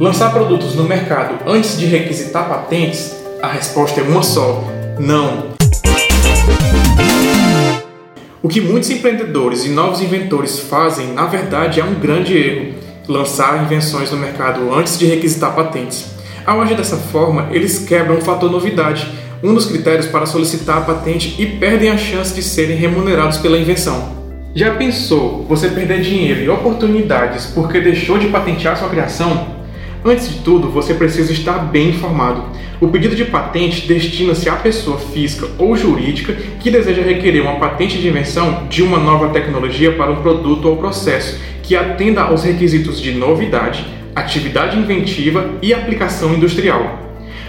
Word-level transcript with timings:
Lançar 0.00 0.32
produtos 0.32 0.74
no 0.74 0.82
mercado 0.82 1.48
antes 1.48 1.78
de 1.78 1.86
requisitar 1.86 2.48
patentes? 2.48 3.14
A 3.40 3.46
resposta 3.46 4.00
é 4.00 4.02
uma 4.02 4.24
só: 4.24 4.64
não. 4.98 5.54
O 8.42 8.48
que 8.48 8.60
muitos 8.60 8.90
empreendedores 8.90 9.64
e 9.64 9.68
novos 9.68 10.00
inventores 10.00 10.58
fazem, 10.58 11.12
na 11.12 11.26
verdade, 11.26 11.78
é 11.78 11.84
um 11.84 11.94
grande 11.94 12.36
erro: 12.36 12.74
lançar 13.06 13.62
invenções 13.62 14.10
no 14.10 14.16
mercado 14.16 14.74
antes 14.74 14.98
de 14.98 15.06
requisitar 15.06 15.54
patentes. 15.54 16.06
Ao 16.44 16.60
agir 16.60 16.76
dessa 16.76 16.96
forma, 16.96 17.48
eles 17.52 17.78
quebram 17.78 18.18
o 18.18 18.20
fator 18.20 18.50
novidade, 18.50 19.08
um 19.44 19.54
dos 19.54 19.66
critérios 19.66 20.06
para 20.06 20.26
solicitar 20.26 20.78
a 20.78 20.80
patente, 20.80 21.40
e 21.40 21.46
perdem 21.46 21.90
a 21.90 21.96
chance 21.96 22.34
de 22.34 22.42
serem 22.42 22.76
remunerados 22.76 23.38
pela 23.38 23.56
invenção. 23.56 24.12
Já 24.56 24.74
pensou 24.74 25.44
você 25.48 25.68
perder 25.68 26.00
dinheiro 26.00 26.40
e 26.42 26.48
oportunidades 26.48 27.46
porque 27.46 27.80
deixou 27.80 28.18
de 28.18 28.26
patentear 28.26 28.76
sua 28.76 28.88
criação? 28.88 29.53
Antes 30.06 30.28
de 30.28 30.40
tudo, 30.40 30.68
você 30.68 30.92
precisa 30.92 31.32
estar 31.32 31.56
bem 31.70 31.88
informado. 31.88 32.44
O 32.78 32.88
pedido 32.88 33.16
de 33.16 33.24
patente 33.24 33.88
destina-se 33.88 34.50
à 34.50 34.56
pessoa 34.56 34.98
física 34.98 35.48
ou 35.56 35.74
jurídica 35.74 36.34
que 36.60 36.70
deseja 36.70 37.00
requerer 37.00 37.40
uma 37.40 37.58
patente 37.58 37.96
de 37.96 38.08
invenção 38.08 38.66
de 38.68 38.82
uma 38.82 38.98
nova 38.98 39.30
tecnologia 39.30 39.92
para 39.92 40.10
um 40.10 40.16
produto 40.16 40.68
ou 40.68 40.76
processo 40.76 41.40
que 41.62 41.74
atenda 41.74 42.20
aos 42.20 42.44
requisitos 42.44 43.00
de 43.00 43.12
novidade, 43.12 43.86
atividade 44.14 44.78
inventiva 44.78 45.52
e 45.62 45.72
aplicação 45.72 46.34
industrial. 46.34 46.98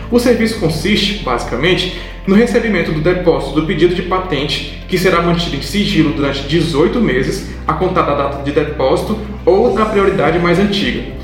O 0.09 0.17
serviço 0.17 0.57
consiste, 0.57 1.25
basicamente, 1.25 1.99
no 2.25 2.35
recebimento 2.35 2.93
do 2.93 3.01
depósito 3.01 3.59
do 3.59 3.67
pedido 3.67 3.93
de 3.93 4.03
patente, 4.03 4.81
que 4.87 4.97
será 4.97 5.21
mantido 5.21 5.57
em 5.57 5.61
sigilo 5.61 6.13
durante 6.13 6.43
18 6.43 7.01
meses, 7.01 7.49
a 7.67 7.73
contar 7.73 8.03
da 8.03 8.15
data 8.15 8.43
de 8.43 8.51
depósito 8.51 9.19
ou 9.45 9.73
na 9.73 9.85
prioridade 9.85 10.39
mais 10.39 10.57
antiga, 10.57 11.15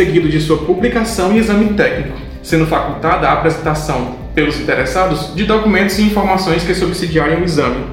seguido 0.00 0.30
de 0.30 0.40
sua 0.40 0.56
publicação 0.56 1.30
e 1.30 1.38
exame 1.38 1.74
técnico, 1.74 2.16
sendo 2.42 2.66
facultada 2.66 3.28
a 3.28 3.34
apresentação 3.34 4.14
pelos 4.34 4.58
interessados 4.58 5.34
de 5.34 5.44
documentos 5.44 5.98
e 5.98 6.02
informações 6.04 6.64
que 6.64 6.74
subsidiarem 6.74 7.38
o 7.38 7.44
exame. 7.44 7.84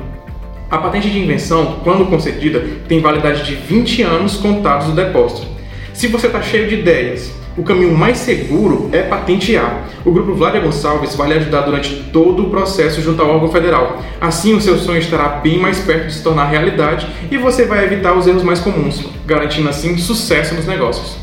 A 0.71 0.77
patente 0.77 1.09
de 1.09 1.19
invenção, 1.19 1.81
quando 1.83 2.05
concedida, 2.05 2.63
tem 2.87 3.01
validade 3.01 3.43
de 3.43 3.55
20 3.55 4.03
anos 4.03 4.37
contados 4.37 4.87
do 4.87 4.93
depósito. 4.93 5.47
Se 5.93 6.07
você 6.07 6.27
está 6.27 6.41
cheio 6.41 6.69
de 6.69 6.75
ideias, 6.75 7.29
o 7.57 7.63
caminho 7.63 7.93
mais 7.93 8.19
seguro 8.19 8.89
é 8.93 9.01
patentear. 9.01 9.89
O 10.05 10.11
Grupo 10.11 10.33
Vladia 10.33 10.61
Gonçalves 10.61 11.13
vai 11.13 11.27
lhe 11.27 11.33
ajudar 11.33 11.61
durante 11.61 11.93
todo 12.13 12.43
o 12.43 12.49
processo 12.49 13.01
junto 13.01 13.21
ao 13.21 13.31
órgão 13.31 13.51
federal. 13.51 14.01
Assim, 14.21 14.55
o 14.55 14.61
seu 14.61 14.77
sonho 14.77 14.99
estará 14.99 15.27
bem 15.27 15.59
mais 15.59 15.79
perto 15.79 16.07
de 16.07 16.13
se 16.13 16.23
tornar 16.23 16.45
realidade 16.45 17.05
e 17.29 17.37
você 17.37 17.65
vai 17.65 17.83
evitar 17.83 18.13
os 18.13 18.27
erros 18.27 18.43
mais 18.43 18.61
comuns, 18.61 19.03
garantindo 19.25 19.67
assim 19.67 19.97
sucesso 19.97 20.55
nos 20.55 20.65
negócios. 20.65 21.17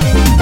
Thank 0.00 0.36
you. 0.36 0.41